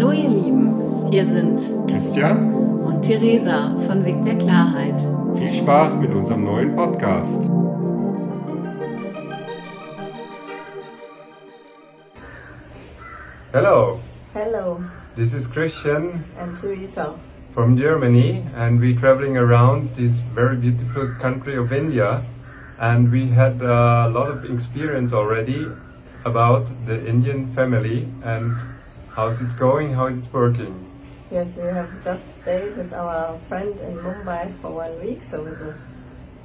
Hallo 0.00 0.12
ihr 0.12 0.30
Lieben, 0.30 1.10
hier 1.10 1.26
sind 1.26 1.60
Christian 1.86 2.54
und 2.54 3.02
Theresa 3.02 3.76
von 3.86 4.02
Weg 4.02 4.24
der 4.24 4.38
Klarheit. 4.38 4.98
Viel 5.36 5.52
Spaß 5.52 5.98
mit 5.98 6.10
unserem 6.14 6.44
neuen 6.44 6.74
Podcast. 6.74 7.42
Hello, 13.52 14.00
Hello, 14.32 14.80
this 15.16 15.34
is 15.34 15.46
Christian 15.46 16.24
and 16.40 16.58
Teresa. 16.58 17.16
from 17.52 17.76
Germany, 17.76 18.42
and 18.56 18.80
we're 18.80 18.98
traveling 18.98 19.36
around 19.36 19.94
this 19.96 20.22
very 20.34 20.56
beautiful 20.56 21.14
country 21.20 21.58
of 21.58 21.74
India. 21.74 22.22
And 22.78 23.12
we 23.12 23.28
had 23.28 23.60
a 23.60 24.08
lot 24.08 24.30
of 24.30 24.46
experience 24.46 25.12
already 25.12 25.66
about 26.24 26.68
the 26.86 27.06
Indian 27.06 27.52
family 27.52 28.08
and 28.24 28.56
how's 29.14 29.40
it 29.40 29.56
going, 29.58 29.92
how 29.94 30.06
is 30.06 30.18
it 30.18 30.32
working. 30.32 30.86
Yes, 31.30 31.54
we 31.56 31.62
have 31.62 32.02
just 32.02 32.24
stayed 32.42 32.76
with 32.76 32.92
our 32.92 33.38
friend 33.48 33.78
in 33.80 33.98
Mumbai 33.98 34.52
for 34.60 34.70
one 34.72 35.00
week, 35.00 35.22
so 35.22 35.42
with 35.44 35.60
a 35.60 35.74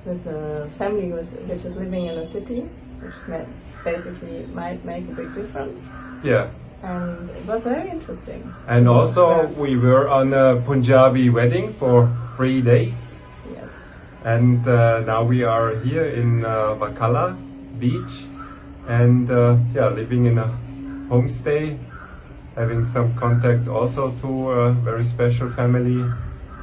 with 0.06 0.28
a 0.28 0.70
family 0.78 1.12
which 1.12 1.66
is 1.66 1.76
living 1.76 2.06
in 2.06 2.18
a 2.20 2.28
city, 2.28 2.62
which 3.02 3.16
may, 3.28 3.44
basically 3.84 4.46
might 4.54 4.86
make 4.86 5.08
a 5.10 5.12
big 5.14 5.34
difference. 5.34 5.82
Yeah. 6.24 6.52
And 6.84 7.30
it 7.32 7.46
was 7.46 7.64
very 7.64 7.90
interesting. 7.90 8.54
And 8.68 8.88
also, 8.88 9.48
we 9.58 9.76
were 9.76 10.08
on 10.08 10.34
a 10.34 10.62
Punjabi 10.62 11.32
wedding 11.32 11.74
for 11.74 12.08
three 12.36 12.62
days. 12.62 13.24
yes, 13.52 13.72
And 14.24 14.68
uh, 14.68 15.00
now 15.00 15.24
we 15.24 15.44
are 15.44 15.76
here 15.80 16.06
in 16.06 16.46
uh, 16.46 16.76
Bakala 16.76 17.36
beach 17.80 18.26
and 18.88 19.32
uh, 19.32 19.58
yeah, 19.74 19.90
living 19.90 20.26
in 20.26 20.38
a 20.38 20.56
homestay, 21.10 21.78
having 22.56 22.86
some 22.86 23.14
contact 23.16 23.68
also 23.68 24.12
to 24.22 24.52
a 24.52 24.72
very 24.72 25.04
special 25.04 25.50
family. 25.50 26.04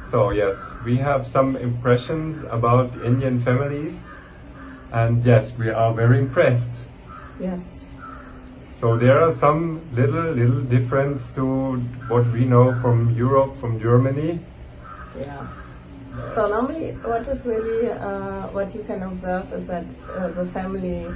So 0.09 0.31
yes, 0.31 0.55
we 0.85 0.97
have 0.97 1.25
some 1.27 1.55
impressions 1.55 2.43
about 2.49 2.93
Indian 3.05 3.39
families 3.39 4.03
and 4.91 5.23
yes, 5.25 5.51
we 5.57 5.69
are 5.69 5.93
very 5.93 6.19
impressed. 6.19 6.71
yes, 7.39 7.81
So 8.79 8.97
there 8.97 9.21
are 9.23 9.31
some 9.31 9.81
little 9.95 10.33
little 10.33 10.61
difference 10.61 11.31
to 11.35 11.45
what 12.11 12.25
we 12.33 12.45
know 12.45 12.73
from 12.81 13.15
Europe, 13.15 13.55
from 13.55 13.79
Germany. 13.79 14.39
yeah. 15.19 15.47
So 16.35 16.47
normally, 16.47 16.91
what 17.01 17.27
is 17.27 17.43
really 17.45 17.89
uh, 17.89 18.47
what 18.53 18.75
you 18.75 18.83
can 18.83 19.01
observe 19.01 19.51
is 19.53 19.65
that 19.67 19.85
uh, 20.15 20.27
the 20.27 20.45
family 20.47 21.07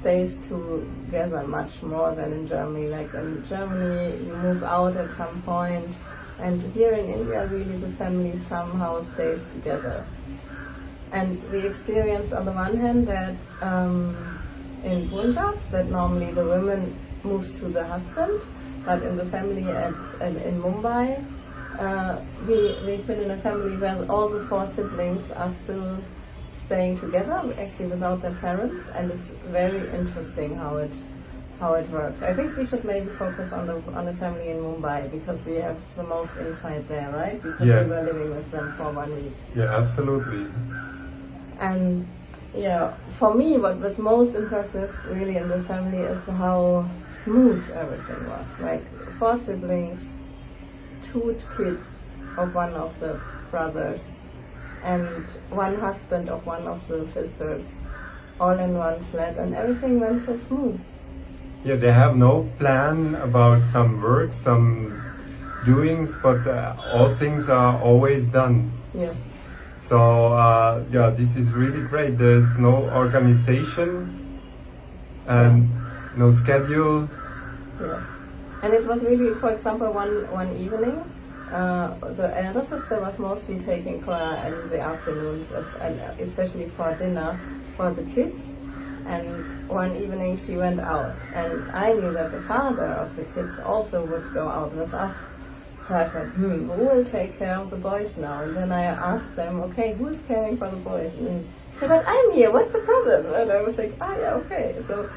stays 0.00 0.36
together 0.48 1.42
much 1.46 1.82
more 1.82 2.14
than 2.14 2.32
in 2.32 2.46
Germany. 2.46 2.88
Like 2.88 3.12
in 3.14 3.44
Germany, 3.48 4.16
you 4.24 4.34
move 4.36 4.62
out 4.62 4.96
at 4.96 5.10
some 5.16 5.42
point, 5.42 5.96
and 6.38 6.62
here 6.72 6.92
in 6.92 7.06
India, 7.12 7.46
really 7.46 7.76
the 7.76 7.90
family 7.92 8.36
somehow 8.38 9.04
stays 9.14 9.44
together. 9.52 10.04
And 11.12 11.42
we 11.50 11.66
experience 11.66 12.32
on 12.32 12.44
the 12.44 12.52
one 12.52 12.76
hand 12.76 13.06
that 13.08 13.34
um, 13.62 14.16
in 14.84 15.08
Punjab, 15.08 15.58
that 15.70 15.88
normally 15.88 16.32
the 16.32 16.44
woman 16.44 16.94
moves 17.24 17.50
to 17.58 17.68
the 17.68 17.84
husband, 17.84 18.40
but 18.84 19.02
in 19.02 19.16
the 19.16 19.24
family 19.26 19.64
at, 19.64 19.94
at 20.20 20.36
in 20.36 20.62
Mumbai, 20.62 21.24
uh, 21.78 22.20
we 22.46 22.76
we've 22.84 23.06
been 23.06 23.20
in 23.20 23.30
a 23.30 23.36
family 23.36 23.76
where 23.76 24.04
all 24.10 24.28
the 24.28 24.44
four 24.44 24.66
siblings 24.66 25.30
are 25.32 25.52
still 25.64 25.98
staying 26.68 26.98
together, 27.00 27.40
actually 27.58 27.86
without 27.86 28.20
their 28.20 28.34
parents, 28.46 28.84
and 28.94 29.10
it's 29.10 29.28
very 29.58 29.80
interesting 29.98 30.54
how 30.54 30.76
it 30.76 30.90
how 31.60 31.72
it 31.74 31.88
works. 31.90 32.20
I 32.22 32.32
think 32.34 32.56
we 32.56 32.64
should 32.66 32.84
maybe 32.84 33.08
focus 33.22 33.52
on 33.52 33.66
the 33.66 33.76
on 33.98 34.04
the 34.04 34.12
family 34.14 34.48
in 34.50 34.58
Mumbai 34.58 35.10
because 35.10 35.38
we 35.46 35.54
have 35.66 35.78
the 35.96 36.04
most 36.04 36.30
insight 36.38 36.86
there, 36.88 37.10
right? 37.10 37.42
Because 37.42 37.66
Yeah. 37.68 37.82
we 37.84 37.90
were 37.90 38.02
living 38.10 38.30
with 38.36 38.48
them 38.52 38.66
for 38.76 38.92
one 38.92 39.10
week. 39.16 39.32
Yeah, 39.56 39.78
absolutely. 39.80 40.44
And 41.58 42.06
yeah, 42.54 42.92
for 43.18 43.34
me, 43.34 43.56
what 43.56 43.78
was 43.78 43.96
most 43.98 44.34
impressive 44.36 44.90
really 45.10 45.36
in 45.38 45.48
this 45.48 45.66
family 45.66 46.02
is 46.14 46.22
how 46.44 46.84
smooth 47.24 47.60
everything 47.82 48.20
was. 48.28 48.46
Like 48.60 48.84
four 49.18 49.36
siblings, 49.36 50.04
two 51.10 51.34
kids 51.56 51.86
of 52.36 52.54
one 52.54 52.74
of 52.74 52.92
the 53.00 53.18
brothers, 53.50 54.14
and 54.82 55.24
one 55.50 55.76
husband 55.76 56.28
of 56.28 56.44
one 56.46 56.66
of 56.66 56.86
the 56.88 57.06
sisters, 57.06 57.64
all 58.40 58.58
in 58.58 58.74
one 58.78 59.02
flat, 59.10 59.36
and 59.36 59.54
everything 59.54 60.00
went 60.00 60.24
so 60.24 60.36
smooth. 60.38 60.80
Yeah, 61.64 61.76
they 61.76 61.92
have 61.92 62.16
no 62.16 62.48
plan 62.58 63.16
about 63.16 63.66
some 63.68 64.00
work, 64.00 64.32
some 64.32 64.94
doings, 65.64 66.12
but 66.22 66.46
uh, 66.46 66.76
all 66.92 67.14
things 67.14 67.48
are 67.48 67.80
always 67.82 68.28
done. 68.28 68.70
Yes, 68.94 69.16
So 69.84 70.32
uh, 70.32 70.84
yeah, 70.92 71.10
this 71.10 71.36
is 71.36 71.50
really 71.52 71.82
great. 71.82 72.16
There's 72.18 72.58
no 72.58 72.88
organization 72.90 74.38
and 75.26 75.68
no 76.16 76.30
schedule. 76.32 77.08
yes. 77.80 78.02
And 78.62 78.74
it 78.74 78.84
was 78.86 79.02
really, 79.02 79.34
for 79.34 79.50
example, 79.52 79.92
one 79.92 80.26
one 80.30 80.50
evening. 80.56 81.02
Uh, 81.52 81.94
the 82.12 82.44
elder 82.44 82.64
sister 82.66 83.00
was 83.00 83.18
mostly 83.18 83.58
taking 83.58 84.02
care 84.02 84.36
in 84.46 84.68
the 84.68 84.80
afternoons, 84.80 85.50
uh, 85.50 85.64
and 85.80 85.98
especially 86.20 86.68
for 86.68 86.94
dinner 86.96 87.40
for 87.76 87.90
the 87.90 88.02
kids. 88.14 88.42
And 89.06 89.68
one 89.68 89.96
evening 89.96 90.36
she 90.36 90.56
went 90.56 90.80
out, 90.80 91.14
and 91.34 91.70
I 91.70 91.94
knew 91.94 92.12
that 92.12 92.30
the 92.32 92.42
father 92.42 92.88
of 92.88 93.16
the 93.16 93.24
kids 93.24 93.58
also 93.60 94.04
would 94.04 94.34
go 94.34 94.46
out 94.46 94.74
with 94.74 94.92
us. 94.92 95.16
So 95.80 95.94
I 95.94 96.06
said, 96.06 96.26
hmm, 96.32 96.68
who 96.68 96.84
will 96.84 97.04
take 97.04 97.38
care 97.38 97.56
of 97.56 97.70
the 97.70 97.76
boys 97.76 98.14
now? 98.18 98.42
And 98.42 98.54
then 98.54 98.70
I 98.70 98.82
asked 98.82 99.34
them, 99.36 99.60
okay, 99.60 99.94
who's 99.94 100.20
caring 100.28 100.58
for 100.58 100.68
the 100.68 100.76
boys? 100.76 101.14
And 101.14 101.26
they 101.26 101.44
said, 101.80 101.88
but 101.88 102.04
I'm 102.06 102.32
here, 102.32 102.50
what's 102.50 102.72
the 102.72 102.80
problem? 102.80 103.32
And 103.32 103.50
I 103.50 103.62
was 103.62 103.78
like, 103.78 103.94
ah, 104.00 104.14
yeah, 104.18 104.34
okay. 104.34 104.76
So 104.86 105.08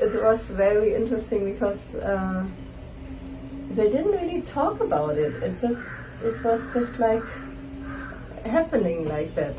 it 0.00 0.22
was 0.22 0.42
very 0.42 0.94
interesting 0.94 1.50
because 1.50 1.94
uh, 1.94 2.44
they 3.70 3.90
didn't 3.90 4.12
really 4.12 4.42
talk 4.42 4.80
about 4.80 5.16
it. 5.16 5.34
It 5.42 5.60
just, 5.60 5.80
it 6.22 6.42
was 6.44 6.60
just 6.72 6.98
like 6.98 7.24
happening 8.44 9.08
like 9.08 9.34
that. 9.34 9.56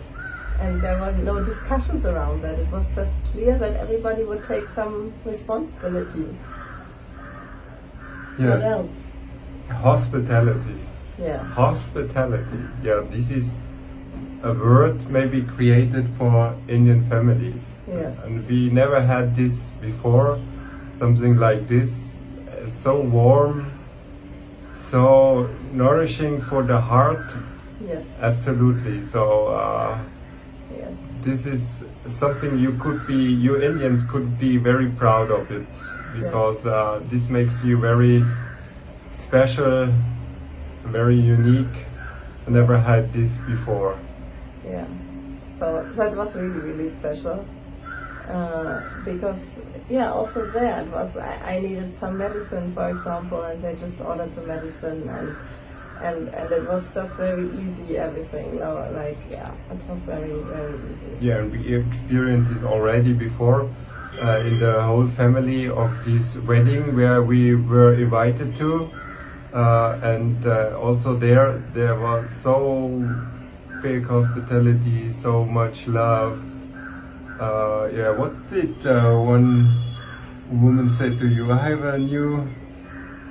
And 0.59 0.81
there 0.81 0.99
were 0.99 1.11
no 1.13 1.43
discussions 1.43 2.05
around 2.05 2.41
that. 2.43 2.59
It 2.59 2.69
was 2.71 2.87
just 2.93 3.11
clear 3.31 3.57
that 3.57 3.77
everybody 3.77 4.23
would 4.23 4.43
take 4.43 4.67
some 4.67 5.13
responsibility. 5.25 6.37
What 8.37 8.61
else? 8.61 8.91
hospitality. 9.71 10.79
Yeah. 11.17 11.43
Hospitality. 11.43 12.63
Yeah, 12.83 13.03
this 13.09 13.31
is 13.31 13.49
a 14.43 14.53
word 14.53 15.09
maybe 15.09 15.43
created 15.43 16.07
for 16.17 16.55
Indian 16.67 17.07
families. 17.09 17.77
Yes. 17.87 18.23
And 18.23 18.47
we 18.47 18.69
never 18.69 19.01
had 19.01 19.35
this 19.35 19.67
before. 19.81 20.39
Something 20.97 21.37
like 21.37 21.67
this, 21.67 22.13
so 22.67 22.99
warm, 22.99 23.71
so 24.91 25.49
nourishing 25.71 26.41
for 26.41 26.63
the 26.63 26.79
heart. 26.79 27.31
Yes. 27.87 28.05
Absolutely. 28.21 29.01
So 29.03 29.47
uh, 29.47 29.97
Yes. 30.77 30.95
this 31.21 31.45
is 31.45 31.83
something 32.09 32.57
you 32.59 32.73
could 32.73 33.07
be, 33.07 33.15
you 33.15 33.61
Indians 33.61 34.03
could 34.11 34.37
be 34.39 34.57
very 34.57 34.89
proud 34.89 35.31
of 35.31 35.49
it 35.51 35.65
because 36.13 36.65
uh, 36.65 37.01
this 37.09 37.29
makes 37.29 37.63
you 37.63 37.77
very 37.79 38.23
special, 39.11 39.93
very 40.83 41.15
unique. 41.15 41.75
I 42.47 42.51
never 42.51 42.77
had 42.77 43.13
this 43.13 43.31
before. 43.47 43.97
Yeah. 44.65 44.85
So 45.57 45.87
that 45.95 46.15
was 46.15 46.35
really, 46.35 46.59
really 46.59 46.89
special. 46.89 47.45
Uh, 48.27 49.03
because, 49.03 49.57
yeah, 49.89 50.11
also 50.11 50.45
there 50.51 50.81
it 50.81 50.87
was, 50.87 51.17
I, 51.17 51.55
I 51.55 51.59
needed 51.59 51.93
some 51.93 52.17
medicine, 52.17 52.73
for 52.73 52.89
example, 52.89 53.41
and 53.41 53.63
they 53.63 53.75
just 53.75 53.99
ordered 53.99 54.33
the 54.35 54.41
medicine 54.41 55.09
and 55.09 55.35
and, 56.01 56.29
and 56.29 56.51
it 56.51 56.67
was 56.67 56.91
just 56.93 57.13
very 57.13 57.47
easy, 57.61 57.97
everything. 57.97 58.57
No, 58.57 58.89
like, 58.93 59.19
yeah, 59.29 59.51
it 59.71 59.87
was 59.87 59.99
very, 59.99 60.33
very 60.33 60.73
easy. 60.73 61.27
Yeah, 61.27 61.37
and 61.37 61.51
we 61.51 61.75
experienced 61.75 62.51
this 62.51 62.63
already 62.63 63.13
before 63.13 63.69
uh, 64.19 64.39
in 64.39 64.59
the 64.59 64.81
whole 64.81 65.07
family 65.07 65.69
of 65.69 65.91
this 66.05 66.37
wedding 66.37 66.95
where 66.95 67.21
we 67.21 67.55
were 67.55 67.93
invited 67.93 68.55
to, 68.57 68.89
uh, 69.53 69.99
and 70.01 70.45
uh, 70.45 70.77
also 70.79 71.15
there 71.15 71.61
there 71.73 71.99
was 71.99 72.29
so 72.31 72.89
big 73.81 74.05
hospitality, 74.05 75.11
so 75.11 75.45
much 75.45 75.87
love. 75.87 76.41
Uh, 77.41 77.89
yeah, 77.91 78.11
what 78.11 78.33
did 78.51 78.75
uh, 78.85 79.17
one 79.17 79.73
woman 80.51 80.87
say 80.87 81.09
to 81.09 81.27
you? 81.27 81.51
I 81.51 81.57
have 81.69 81.83
a 81.83 81.97
new 81.97 82.47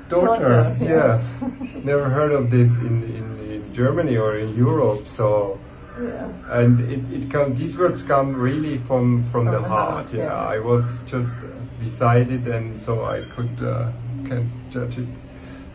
daughter. 0.09 0.27
Daughter, 0.27 0.77
yeah. 0.81 0.89
Yes, 0.89 1.35
never 1.85 2.09
heard 2.09 2.33
of 2.33 2.51
this 2.51 2.75
in, 2.79 3.05
in, 3.05 3.53
in 3.53 3.73
Germany 3.73 4.17
or 4.17 4.37
in 4.37 4.57
Europe. 4.57 5.07
So 5.07 5.61
Yeah. 6.01 6.59
and 6.59 6.81
it, 6.95 7.03
it 7.17 7.31
come 7.31 7.55
these 7.55 7.77
words 7.77 8.03
come 8.03 8.29
really 8.35 8.79
from 8.89 9.23
from, 9.31 9.45
the, 9.45 9.61
the 9.61 9.69
heart, 9.69 9.91
heart, 9.91 10.15
yeah. 10.15 10.25
yeah. 10.25 10.57
i 10.57 10.59
was 10.71 10.85
just 11.13 11.33
beside 11.83 12.29
it 12.37 12.45
and 12.57 12.81
so 12.81 12.93
i 13.17 13.19
could 13.35 13.57
uh, 13.61 13.91
can 14.29 14.43
judge 14.75 14.97
it 14.99 15.11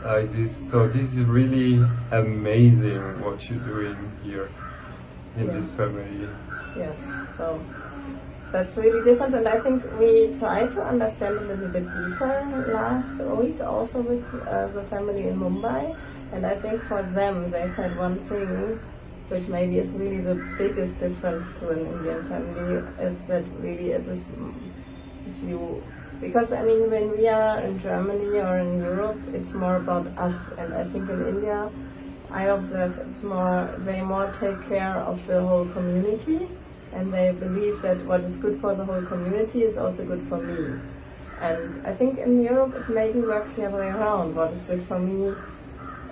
like 0.06 0.32
this. 0.34 0.52
So 0.70 0.88
this 0.88 1.16
is 1.18 1.20
really 1.22 1.84
amazing 2.12 3.02
what 3.22 3.50
you're 3.50 3.60
doing 3.60 3.98
here 4.24 4.50
in 5.38 5.48
this 5.48 5.72
family. 5.72 6.30
Yes, 6.76 6.98
so 7.38 7.64
that's 8.52 8.78
really 8.78 9.04
different, 9.04 9.34
and 9.36 9.48
I 9.48 9.60
think 9.60 9.84
we 10.00 10.36
tried 10.40 10.72
to 10.74 10.84
understand 10.84 11.38
a 11.38 11.42
little 11.42 11.68
bit 11.70 11.84
deeper 11.86 12.66
last 12.74 13.22
week 13.38 13.62
also 13.62 14.02
with 14.02 14.26
uh, 14.48 14.68
the 14.68 14.84
family 14.84 15.28
in 15.28 15.40
Mumbai, 15.40 15.96
and 16.32 16.46
I 16.46 16.56
think 16.56 16.82
for 16.84 17.02
them 17.02 17.52
they 17.52 17.68
said 17.76 17.98
one 17.98 18.20
thing 18.20 18.80
which 19.30 19.48
maybe 19.48 19.80
is 19.80 19.92
really 19.94 20.22
the 20.22 20.36
biggest 20.58 21.00
difference 21.00 21.48
to 21.60 21.70
an 21.70 21.86
Indian 21.86 22.24
family 22.30 22.76
is 23.04 23.22
that 23.24 23.44
really 23.60 23.92
it 23.92 24.06
is 24.08 24.22
if 25.28 25.44
you 25.44 25.84
because 26.22 26.52
I 26.52 26.62
mean 26.64 26.90
when 26.92 27.12
we 27.12 27.28
are 27.28 27.60
in 27.60 27.80
Germany 27.80 28.40
or 28.40 28.60
in 28.60 28.78
Europe 28.80 29.20
it's 29.34 29.54
more 29.54 29.78
about 29.78 30.08
us 30.18 30.36
and 30.58 30.74
I 30.74 30.84
think 30.84 31.10
in 31.10 31.28
India 31.28 31.70
I 32.32 32.44
observe 32.44 32.98
it's 33.00 33.24
more 33.24 33.74
they 33.80 34.02
more 34.02 34.32
take 34.40 34.62
care 34.70 34.98
of 34.98 35.26
the 35.26 35.42
whole 35.42 35.66
community 35.70 36.48
and 36.96 37.14
they 37.14 37.32
believe 37.34 37.82
that 37.82 38.04
what 38.06 38.22
is 38.22 38.38
good 38.38 38.60
for 38.62 38.74
the 38.74 38.86
whole 38.86 39.02
community 39.04 39.64
is 39.64 39.78
also 39.78 40.06
good 40.06 40.24
for 40.30 40.38
me. 40.38 40.80
And 41.42 41.86
I 41.86 41.94
think 41.94 42.18
in 42.18 42.42
Europe 42.42 42.74
it 42.74 42.88
maybe 42.90 43.20
works 43.20 43.54
the 43.54 43.66
other 43.66 43.80
way 43.80 43.88
around. 43.88 44.36
What 44.36 44.54
is 44.54 44.64
good 44.64 44.82
for 44.84 44.98
me 44.98 45.36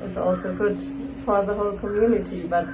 is 0.03 0.17
also 0.17 0.53
good 0.53 0.77
for 1.23 1.41
the 1.43 1.53
whole 1.53 1.77
community. 1.77 2.45
But 2.45 2.67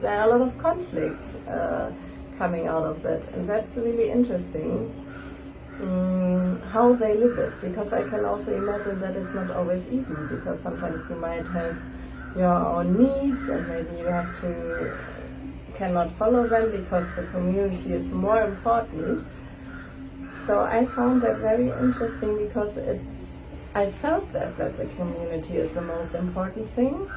there 0.00 0.18
are 0.18 0.24
a 0.24 0.36
lot 0.36 0.40
of 0.40 0.58
conflicts 0.58 1.36
uh, 1.46 1.92
coming 2.36 2.66
out 2.66 2.84
of 2.84 3.02
that, 3.02 3.22
and 3.34 3.48
that's 3.48 3.76
really 3.76 4.10
interesting. 4.10 4.92
Mm, 5.78 6.64
how 6.70 6.92
they 6.92 7.14
live 7.14 7.36
it 7.36 7.52
because 7.60 7.92
I 7.92 8.08
can 8.08 8.24
also 8.24 8.56
imagine 8.56 9.00
that 9.00 9.16
it's 9.16 9.34
not 9.34 9.50
always 9.50 9.84
easy 9.88 10.14
because 10.30 10.60
sometimes 10.60 11.02
you 11.10 11.16
might 11.16 11.46
have 11.48 11.76
your 12.36 12.54
own 12.54 12.96
needs 12.96 13.42
and 13.48 13.66
maybe 13.66 13.96
you 13.98 14.06
have 14.06 14.40
to 14.42 14.96
cannot 15.74 16.10
follow 16.12 16.46
them 16.46 16.70
because 16.70 17.06
the 17.16 17.24
community 17.24 17.92
is 17.92 18.08
more 18.10 18.42
important. 18.42 19.26
So 20.46 20.60
I 20.60 20.86
found 20.86 21.22
that 21.22 21.38
very 21.38 21.68
interesting 21.68 22.46
because 22.46 22.76
it 22.76 23.00
I 23.74 23.90
felt 23.90 24.32
that 24.32 24.56
that 24.58 24.76
the 24.76 24.86
community 24.86 25.56
is 25.56 25.74
the 25.74 25.80
most 25.80 26.14
important 26.14 26.68
thing. 26.70 27.10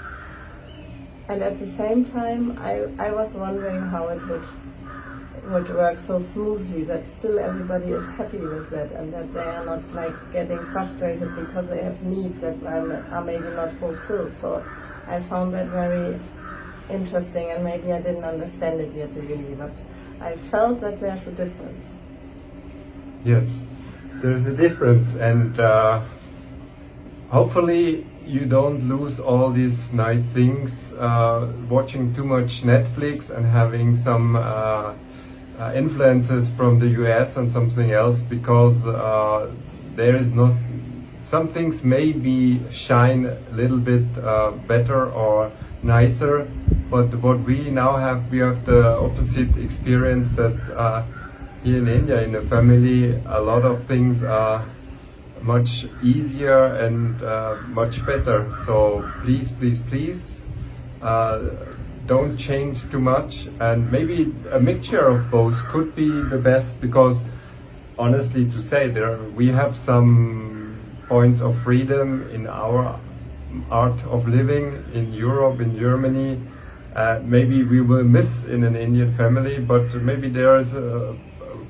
And 1.30 1.44
at 1.44 1.60
the 1.60 1.68
same 1.68 2.06
time 2.06 2.58
I, 2.60 2.88
I 2.98 3.12
was 3.12 3.32
wondering 3.34 3.82
how 3.82 4.08
it 4.10 4.28
would 4.28 4.46
would 5.52 5.70
work 5.70 5.98
so 6.00 6.20
smoothly 6.20 6.84
that 6.84 7.08
still 7.10 7.40
everybody 7.40 7.92
is 7.92 8.06
happy 8.10 8.38
with 8.38 8.70
that 8.70 8.92
and 8.92 9.14
that 9.14 9.34
they 9.34 9.40
are 9.40 9.66
not 9.66 9.82
like 9.94 10.16
getting 10.34 10.62
frustrated 10.66 11.34
because 11.36 11.70
they 11.70 11.82
have 11.82 12.02
needs 12.04 12.42
that 12.42 12.56
are 12.66 13.24
maybe 13.24 13.50
not 13.50 13.72
fulfilled. 13.74 14.34
So 14.34 14.66
I 15.08 15.22
found 15.22 15.54
that 15.54 15.68
very 15.68 16.20
interesting 16.90 17.50
and 17.52 17.64
maybe 17.64 17.92
I 17.92 18.02
didn't 18.02 18.24
understand 18.24 18.82
it 18.82 18.94
yet 18.94 19.10
really, 19.16 19.56
but 19.56 19.72
I 20.22 20.36
felt 20.36 20.82
that 20.82 21.00
there's 21.00 21.28
a 21.28 21.32
difference. 21.32 21.86
Yes, 23.24 23.60
there's 24.22 24.46
a 24.46 24.56
difference, 24.56 25.14
and 25.16 25.60
uh, 25.60 26.02
hopefully 27.30 28.06
you 28.26 28.46
don't 28.46 28.88
lose 28.90 29.20
all 29.20 29.52
these 29.52 29.94
nice 29.94 30.24
things 30.34 30.94
uh, 30.94 31.52
watching 31.70 32.14
too 32.14 32.24
much 32.24 32.64
Netflix 32.64 33.30
and 33.30 33.46
having 33.46 33.96
some 33.96 34.36
uh, 34.36 34.94
uh, 35.60 35.74
influences 35.76 36.50
from 36.52 36.80
the 36.80 36.88
US 37.04 37.38
and 37.38 37.52
something 37.52 37.92
else 37.92 38.20
because 38.20 38.86
uh, 38.86 39.52
there 39.96 40.16
is 40.16 40.32
not. 40.32 40.54
Some 41.24 41.50
things 41.50 41.84
maybe 41.84 42.62
shine 42.72 43.26
a 43.26 43.38
little 43.52 43.80
bit 43.80 44.06
uh, 44.18 44.52
better 44.66 45.12
or 45.12 45.52
nicer, 45.84 46.48
but 46.90 47.14
what 47.16 47.40
we 47.42 47.70
now 47.70 47.98
have, 47.98 48.32
we 48.32 48.40
have 48.40 48.66
the 48.66 48.98
opposite 48.98 49.58
experience 49.58 50.32
that 50.34 50.56
uh, 50.76 51.04
here 51.64 51.78
in 51.80 51.88
India, 51.88 52.22
in 52.22 52.32
the 52.32 52.42
family, 52.44 53.12
a 53.26 53.42
lot 53.42 53.64
of 53.64 53.84
things 53.86 54.24
are 54.24 54.66
much 55.42 55.86
easier 56.02 56.76
and 56.76 57.22
uh, 57.24 57.56
much 57.68 58.06
better. 58.06 58.54
So 58.66 59.10
please, 59.22 59.52
please, 59.52 59.82
please, 59.82 60.44
uh, 61.02 61.50
don't 62.06 62.38
change 62.38 62.90
too 62.90 63.02
much, 63.02 63.48
and 63.60 63.92
maybe 63.92 64.34
a 64.52 64.60
mixture 64.60 65.06
of 65.06 65.30
both 65.30 65.66
could 65.68 65.94
be 65.94 66.10
the 66.10 66.38
best 66.38 66.80
because, 66.80 67.24
honestly, 68.00 68.46
to 68.46 68.62
say 68.62 68.88
there, 68.88 69.18
we 69.36 69.48
have 69.48 69.76
some 69.76 70.78
points 71.08 71.42
of 71.42 71.58
freedom 71.62 72.30
in 72.34 72.48
our 72.48 72.98
art 73.70 74.02
of 74.06 74.28
living 74.28 74.84
in 74.94 75.14
Europe, 75.14 75.60
in 75.60 75.78
Germany. 75.78 76.40
Uh, 76.98 77.22
maybe 77.24 77.64
we 77.64 77.80
will 77.80 78.04
miss 78.04 78.46
in 78.46 78.64
an 78.64 78.76
Indian 78.76 79.14
family, 79.14 79.60
but 79.60 79.94
maybe 80.02 80.30
there 80.30 80.58
is 80.58 80.74
a, 80.74 81.16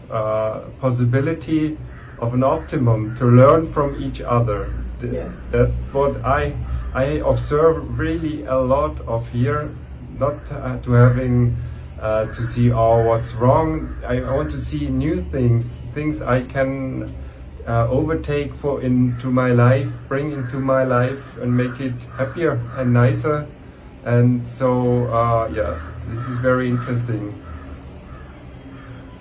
a 0.10 0.62
possibility 0.80 1.78
of 2.20 2.34
an 2.34 2.44
optimum 2.44 3.14
to 3.18 3.26
learn 3.26 3.72
from 3.74 4.02
each 4.02 4.22
other. 4.22 4.74
Yes. 5.04 5.32
That's 5.52 5.74
what 5.92 6.16
I 6.24 6.56
I 6.94 7.22
observe 7.32 8.00
really 8.00 8.46
a 8.46 8.58
lot 8.58 9.00
of 9.02 9.28
here. 9.28 9.70
Not 10.18 10.40
uh, 10.50 10.78
to 10.80 10.92
having 10.94 11.58
uh, 12.00 12.26
to 12.34 12.48
see 12.48 12.72
oh 12.72 13.04
what's 13.04 13.34
wrong. 13.34 13.96
I, 14.08 14.22
I 14.22 14.32
want 14.34 14.50
to 14.52 14.58
see 14.58 14.88
new 14.88 15.22
things, 15.22 15.84
things 15.94 16.22
I 16.22 16.44
can 16.44 17.14
uh, 17.68 17.90
overtake 17.90 18.56
for 18.56 18.82
into 18.82 19.28
my 19.30 19.52
life, 19.52 19.92
bring 20.08 20.32
into 20.32 20.58
my 20.58 20.86
life, 20.86 21.38
and 21.38 21.56
make 21.56 21.82
it 21.82 21.94
happier 22.18 22.62
and 22.78 22.94
nicer. 22.94 23.46
And 24.07 24.48
so, 24.48 25.07
uh, 25.07 25.50
yes, 25.54 25.81
this 26.07 26.19
is 26.30 26.38
very 26.38 26.69
interesting. 26.69 27.36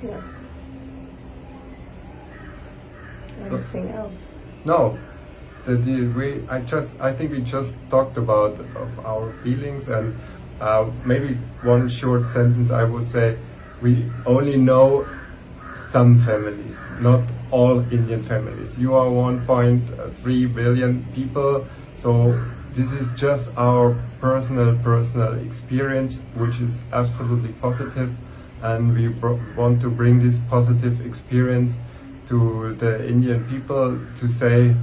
Yes. 0.01 0.25
So- 3.49 3.57
else? 3.57 4.13
No, 4.65 4.97
the, 5.65 5.75
the, 5.75 6.07
we 6.07 6.49
I 6.49 6.61
just 6.61 6.93
I 7.01 7.13
think 7.13 7.33
we 7.33 7.41
just 7.41 7.75
talked 7.91 8.17
about 8.17 8.53
of 8.77 9.05
our 9.05 9.33
feelings 9.43 9.89
and 9.89 10.17
uh, 10.61 10.89
maybe 11.05 11.35
one 11.63 11.89
short 11.89 12.25
sentence 12.27 12.71
I 12.71 12.85
would 12.85 13.09
say 13.09 13.37
we 13.83 14.09
only 14.25 14.57
know 14.57 15.05
some 15.75 16.17
families, 16.17 16.79
not 17.01 17.23
all 17.51 17.81
Indian 17.93 18.23
families. 18.23 18.79
You 18.79 18.95
are 18.95 19.07
1.3 19.07 20.55
billion 20.55 21.05
people, 21.13 21.67
so 21.99 22.41
this 22.77 22.93
is 22.93 23.09
just 23.17 23.51
our 23.57 23.97
personal 24.21 24.77
personal 24.83 25.35
experience, 25.47 26.15
which 26.35 26.61
is 26.61 26.79
absolutely 26.93 27.53
positive, 27.61 28.11
and 28.63 28.95
we 28.95 29.09
want 29.57 29.81
to 29.83 29.91
bring 29.91 30.21
this 30.23 30.39
positive 30.51 31.05
experience 31.07 31.73
to 32.29 32.75
the 32.79 32.93
Indian 33.09 33.45
people 33.49 33.99
to 34.17 34.29
say, 34.29 34.75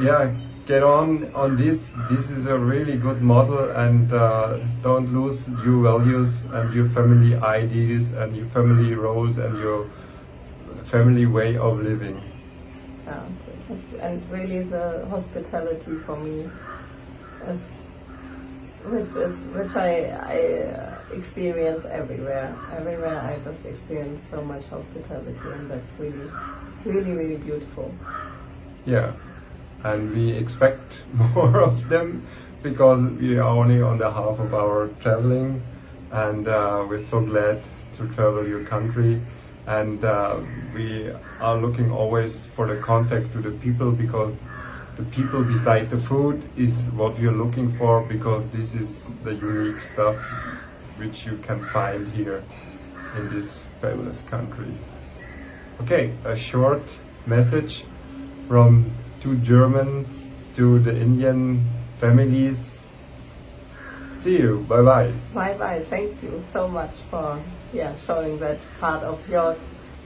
yeah, 0.00 0.32
get 0.66 0.82
on 0.82 1.30
on 1.34 1.56
this. 1.56 1.92
This 2.10 2.30
is 2.30 2.46
a 2.46 2.56
really 2.58 2.96
good 2.96 3.20
model, 3.22 3.70
and 3.70 4.12
uh, 4.12 4.58
don't 4.82 5.12
lose 5.12 5.48
your 5.64 5.82
values 5.82 6.44
and 6.46 6.72
your 6.72 6.88
family 6.90 7.36
ideas 7.36 8.12
and 8.12 8.36
your 8.36 8.46
family 8.46 8.94
roles 8.94 9.38
and 9.38 9.58
your 9.58 9.86
family 10.84 11.26
way 11.26 11.56
of 11.56 11.80
living. 11.82 12.20
Yeah, 13.06 13.22
was- 13.22 13.43
and 14.00 14.30
really 14.30 14.62
the 14.62 15.06
hospitality 15.08 15.96
for 16.04 16.16
me 16.16 16.50
is, 17.48 17.84
which 18.84 19.10
is 19.16 19.38
which 19.54 19.74
I 19.74 20.10
I 20.10 20.38
uh, 20.68 20.98
experience 21.12 21.84
everywhere. 21.86 22.54
Everywhere 22.76 23.20
I 23.20 23.38
just 23.42 23.64
experience 23.64 24.22
so 24.30 24.42
much 24.42 24.64
hospitality, 24.66 25.48
and 25.52 25.70
that's 25.70 25.92
really, 25.98 26.30
really, 26.84 27.12
really 27.12 27.36
beautiful. 27.36 27.92
Yeah, 28.84 29.12
and 29.82 30.14
we 30.14 30.32
expect 30.32 31.00
more 31.34 31.60
of 31.60 31.88
them 31.88 32.26
because 32.62 33.00
we 33.20 33.38
are 33.38 33.48
only 33.48 33.80
on 33.80 33.98
the 33.98 34.10
half 34.10 34.38
of 34.38 34.54
our 34.54 34.88
traveling, 35.00 35.62
and 36.12 36.48
uh, 36.48 36.84
we're 36.88 37.02
so 37.02 37.20
glad 37.20 37.62
to 37.96 38.08
travel 38.08 38.46
your 38.46 38.64
country. 38.64 39.20
And 39.66 40.04
uh, 40.04 40.40
we 40.74 41.10
are 41.40 41.56
looking 41.56 41.90
always 41.90 42.46
for 42.54 42.66
the 42.66 42.80
contact 42.80 43.32
to 43.32 43.38
the 43.38 43.50
people 43.50 43.90
because 43.92 44.34
the 44.96 45.04
people 45.04 45.42
beside 45.42 45.90
the 45.90 45.98
food 45.98 46.42
is 46.56 46.78
what 46.92 47.18
we're 47.18 47.32
looking 47.32 47.76
for 47.78 48.02
because 48.02 48.46
this 48.48 48.74
is 48.74 49.10
the 49.24 49.34
unique 49.34 49.80
stuff 49.80 50.16
which 50.96 51.26
you 51.26 51.36
can 51.38 51.62
find 51.64 52.06
here 52.12 52.44
in 53.16 53.30
this 53.30 53.64
fabulous 53.80 54.22
country. 54.22 54.72
Okay, 55.80 56.12
a 56.24 56.36
short 56.36 56.82
message 57.26 57.84
from 58.46 58.90
two 59.20 59.36
Germans 59.38 60.30
to 60.54 60.78
the 60.78 60.94
Indian 60.94 61.64
families. 61.98 62.73
See 64.24 64.38
you. 64.38 64.64
Bye 64.66 64.80
bye. 64.80 65.12
Bye 65.34 65.52
bye. 65.58 65.80
Thank 65.80 66.22
you 66.22 66.42
so 66.50 66.66
much 66.66 66.92
for 67.10 67.38
yeah 67.74 67.94
showing 68.06 68.38
that 68.38 68.56
part 68.80 69.02
of 69.02 69.20
your 69.28 69.54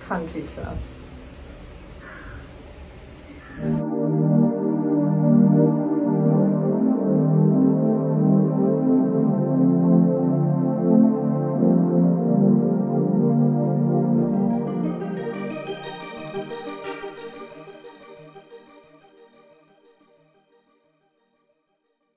country 0.08 0.42
to 0.56 0.62
us. 0.62 0.82